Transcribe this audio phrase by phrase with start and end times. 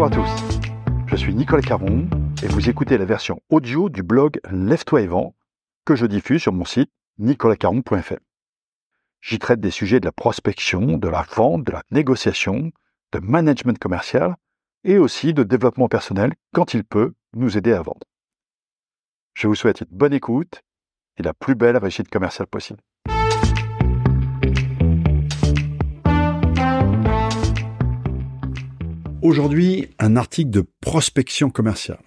[0.00, 0.60] Bonjour à tous,
[1.08, 2.08] je suis Nicolas Caron
[2.42, 5.36] et vous écoutez la version audio du blog Lève-toi et vent
[5.84, 8.14] que je diffuse sur mon site nicolascaron.fr.
[9.20, 12.72] J'y traite des sujets de la prospection, de la vente, de la négociation,
[13.12, 14.36] de management commercial
[14.84, 18.06] et aussi de développement personnel quand il peut nous aider à vendre.
[19.34, 20.62] Je vous souhaite une bonne écoute
[21.18, 22.80] et la plus belle réussite commerciale possible.
[29.22, 32.00] Aujourd'hui, un article de prospection commerciale.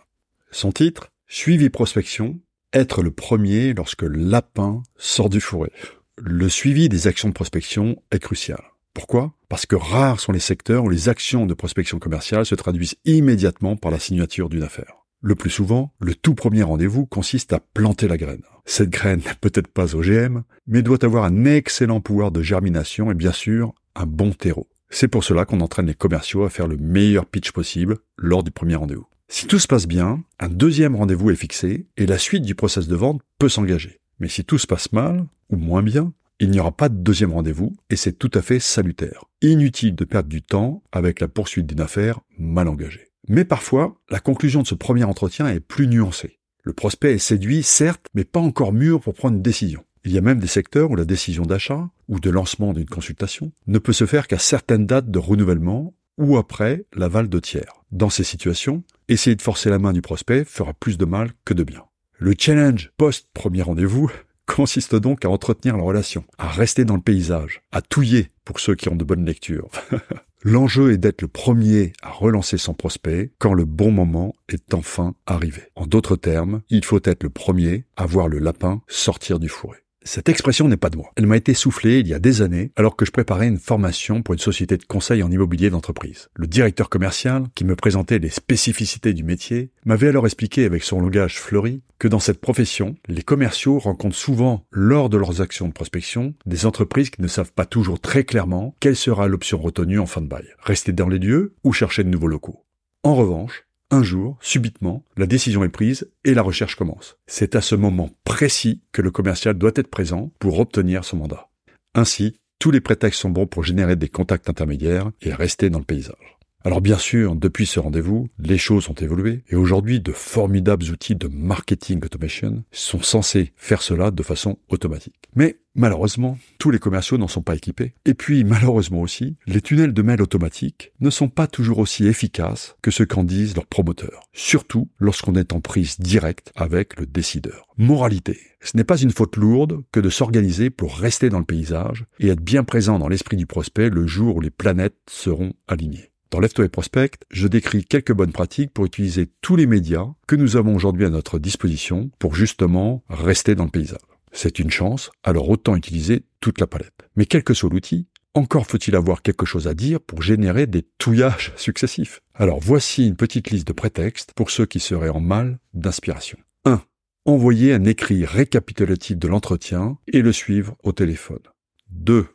[0.49, 2.39] Son titre, Suivi prospection,
[2.73, 5.71] être le premier lorsque le lapin sort du fourré.
[6.17, 8.61] Le suivi des actions de prospection est crucial.
[8.95, 9.33] Pourquoi?
[9.47, 13.75] Parce que rares sont les secteurs où les actions de prospection commerciale se traduisent immédiatement
[13.75, 15.05] par la signature d'une affaire.
[15.21, 18.43] Le plus souvent, le tout premier rendez-vous consiste à planter la graine.
[18.65, 23.15] Cette graine n'est peut-être pas OGM, mais doit avoir un excellent pouvoir de germination et
[23.15, 24.67] bien sûr un bon terreau.
[24.95, 28.51] C'est pour cela qu'on entraîne les commerciaux à faire le meilleur pitch possible lors du
[28.51, 29.07] premier rendez-vous.
[29.27, 32.87] Si tout se passe bien, un deuxième rendez-vous est fixé et la suite du process
[32.87, 34.01] de vente peut s'engager.
[34.19, 37.33] Mais si tout se passe mal, ou moins bien, il n'y aura pas de deuxième
[37.33, 39.25] rendez-vous et c'est tout à fait salutaire.
[39.41, 43.07] Inutile de perdre du temps avec la poursuite d'une affaire mal engagée.
[43.27, 46.37] Mais parfois, la conclusion de ce premier entretien est plus nuancée.
[46.61, 49.83] Le prospect est séduit, certes, mais pas encore mûr pour prendre une décision.
[50.05, 53.51] Il y a même des secteurs où la décision d'achat ou de lancement d'une consultation
[53.67, 57.83] ne peut se faire qu'à certaines dates de renouvellement ou après l'aval de tiers.
[57.91, 61.53] Dans ces situations, essayer de forcer la main du prospect fera plus de mal que
[61.53, 61.85] de bien.
[62.17, 64.11] Le challenge post-premier rendez-vous
[64.45, 68.75] consiste donc à entretenir la relation, à rester dans le paysage, à touiller pour ceux
[68.75, 69.69] qui ont de bonnes lectures.
[70.45, 75.15] L'enjeu est d'être le premier à relancer son prospect quand le bon moment est enfin
[75.25, 75.61] arrivé.
[75.75, 79.82] En d'autres termes, il faut être le premier à voir le lapin sortir du fourré.
[80.05, 81.11] Cette expression n'est pas de moi.
[81.15, 84.21] Elle m'a été soufflée il y a des années alors que je préparais une formation
[84.21, 86.29] pour une société de conseil en immobilier d'entreprise.
[86.35, 90.99] Le directeur commercial, qui me présentait les spécificités du métier, m'avait alors expliqué avec son
[90.99, 95.73] langage fleuri que dans cette profession, les commerciaux rencontrent souvent, lors de leurs actions de
[95.73, 100.05] prospection, des entreprises qui ne savent pas toujours très clairement quelle sera l'option retenue en
[100.05, 100.47] fin de bail.
[100.59, 102.65] Rester dans les lieux ou chercher de nouveaux locaux.
[103.03, 107.17] En revanche, un jour, subitement, la décision est prise et la recherche commence.
[107.27, 111.49] C'est à ce moment précis que le commercial doit être présent pour obtenir son mandat.
[111.93, 115.85] Ainsi, tous les prétextes sont bons pour générer des contacts intermédiaires et rester dans le
[115.85, 116.37] paysage.
[116.65, 121.15] Alors bien sûr, depuis ce rendez-vous, les choses ont évolué et aujourd'hui, de formidables outils
[121.15, 125.22] de marketing automation sont censés faire cela de façon automatique.
[125.35, 127.93] Mais malheureusement, tous les commerciaux n'en sont pas équipés.
[128.05, 132.75] Et puis malheureusement aussi, les tunnels de mail automatiques ne sont pas toujours aussi efficaces
[132.81, 137.67] que ce qu'en disent leurs promoteurs, surtout lorsqu'on est en prise directe avec le décideur.
[137.77, 142.05] Moralité, ce n'est pas une faute lourde que de s'organiser pour rester dans le paysage
[142.19, 146.11] et être bien présent dans l'esprit du prospect le jour où les planètes seront alignées.
[146.33, 150.35] Dans Left et Prospect, je décris quelques bonnes pratiques pour utiliser tous les médias que
[150.35, 153.99] nous avons aujourd'hui à notre disposition pour justement rester dans le paysage.
[154.33, 157.07] C'est une chance, alors autant utiliser toute la palette.
[157.15, 160.81] Mais quel que soit l'outil, encore faut-il avoir quelque chose à dire pour générer des
[160.97, 162.21] touillages successifs.
[162.33, 166.39] Alors voici une petite liste de prétextes pour ceux qui seraient en mal d'inspiration.
[166.65, 166.81] 1.
[167.25, 171.43] Envoyer un écrit récapitulatif de l'entretien et le suivre au téléphone.
[171.91, 172.25] 2.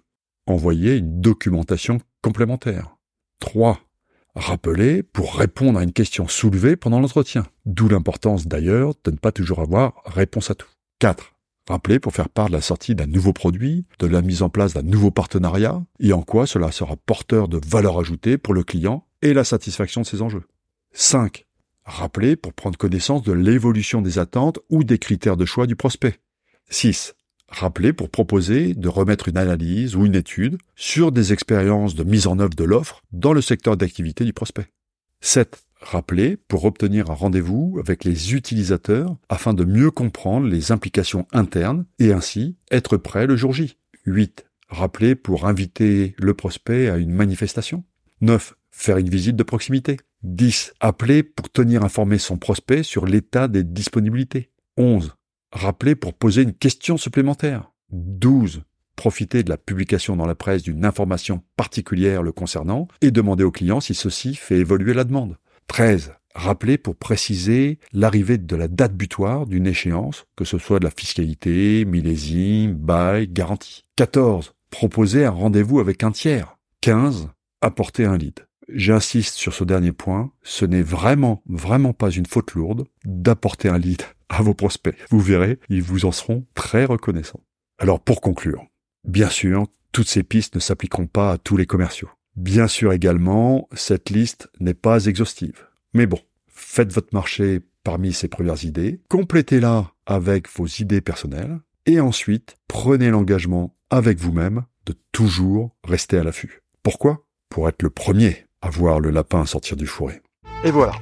[0.46, 2.96] Envoyer une documentation complémentaire.
[3.40, 3.80] 3
[4.38, 7.44] rappeler pour répondre à une question soulevée pendant l'entretien.
[7.66, 10.68] D'où l'importance d'ailleurs de ne pas toujours avoir réponse à tout.
[11.00, 11.34] 4.
[11.68, 14.72] Rappeler pour faire part de la sortie d'un nouveau produit, de la mise en place
[14.72, 19.06] d'un nouveau partenariat, et en quoi cela sera porteur de valeur ajoutée pour le client
[19.20, 20.44] et la satisfaction de ses enjeux.
[20.92, 21.44] 5.
[21.84, 26.18] Rappeler pour prendre connaissance de l'évolution des attentes ou des critères de choix du prospect.
[26.70, 27.14] 6
[27.48, 32.26] rappeler pour proposer de remettre une analyse ou une étude sur des expériences de mise
[32.26, 34.70] en œuvre de l'offre dans le secteur d'activité du prospect.
[35.20, 35.64] 7.
[35.80, 41.84] Rappeler pour obtenir un rendez-vous avec les utilisateurs afin de mieux comprendre les implications internes
[41.98, 43.78] et ainsi être prêt le jour J.
[44.06, 44.46] 8.
[44.68, 47.84] Rappeler pour inviter le prospect à une manifestation.
[48.20, 48.54] 9.
[48.70, 49.98] Faire une visite de proximité.
[50.24, 50.74] 10.
[50.80, 54.50] Appeler pour tenir informé son prospect sur l'état des disponibilités.
[54.76, 55.14] 11
[55.52, 57.72] rappeler pour poser une question supplémentaire.
[57.90, 58.62] 12.
[58.96, 63.50] Profiter de la publication dans la presse d'une information particulière le concernant et demander au
[63.50, 65.36] client si ceci fait évoluer la demande.
[65.68, 66.14] 13.
[66.34, 70.90] Rappeler pour préciser l'arrivée de la date butoir d'une échéance, que ce soit de la
[70.90, 73.84] fiscalité, millésime, bail, garantie.
[73.96, 74.52] 14.
[74.70, 76.58] Proposer un rendez-vous avec un tiers.
[76.80, 77.30] 15.
[77.60, 78.46] Apporter un lead.
[78.68, 83.78] J'insiste sur ce dernier point, ce n'est vraiment, vraiment pas une faute lourde d'apporter un
[83.78, 84.96] lead à vos prospects.
[85.10, 87.42] Vous verrez, ils vous en seront très reconnaissants.
[87.78, 88.66] Alors pour conclure,
[89.04, 92.10] bien sûr, toutes ces pistes ne s'appliqueront pas à tous les commerciaux.
[92.38, 95.66] Bien sûr également, cette liste n'est pas exhaustive.
[95.92, 101.98] Mais bon, faites votre marché parmi ces premières idées, complétez-la avec vos idées personnelles, et
[101.98, 106.62] ensuite prenez l'engagement avec vous-même de toujours rester à l'affût.
[106.84, 107.24] Pourquoi?
[107.48, 110.22] Pour être le premier à voir le lapin sortir du fourré.
[110.62, 110.92] Et voilà,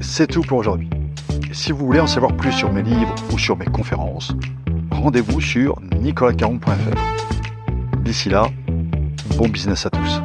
[0.00, 0.88] c'est tout pour aujourd'hui.
[1.52, 4.32] Si vous voulez en savoir plus sur mes livres ou sur mes conférences,
[4.90, 7.98] rendez-vous sur nicolascaron.fr.
[8.04, 8.46] D'ici là,
[9.36, 10.22] bon business à tous.